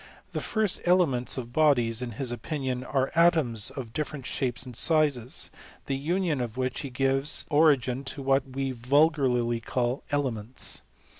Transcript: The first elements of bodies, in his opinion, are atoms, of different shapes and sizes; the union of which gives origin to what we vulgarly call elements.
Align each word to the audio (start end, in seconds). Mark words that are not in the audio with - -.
The 0.31 0.41
first 0.41 0.81
elements 0.83 1.37
of 1.37 1.53
bodies, 1.53 2.01
in 2.01 2.13
his 2.13 2.31
opinion, 2.31 2.83
are 2.83 3.11
atoms, 3.13 3.69
of 3.69 3.93
different 3.93 4.25
shapes 4.25 4.65
and 4.65 4.75
sizes; 4.75 5.51
the 5.85 5.95
union 5.95 6.41
of 6.41 6.57
which 6.57 6.91
gives 6.91 7.45
origin 7.51 8.03
to 8.05 8.23
what 8.23 8.49
we 8.49 8.71
vulgarly 8.71 9.59
call 9.59 10.03
elements. 10.09 10.81